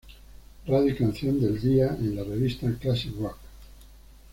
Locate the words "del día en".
1.39-2.15